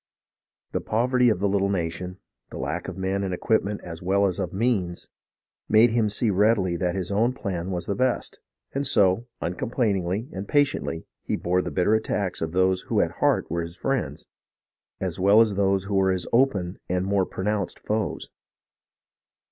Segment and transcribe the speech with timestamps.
[0.71, 2.17] The poverty of the little nation,
[2.49, 5.09] the lack of men and equipments as well as of means,
[5.69, 8.39] made him see readily that his own plan was best,
[8.73, 13.45] and so, uncomplainingly and patiently, he bore the bitter attacks of those who at heart
[13.51, 14.25] were his friends,
[14.99, 18.31] as well as those who were his open and more pronounced foes.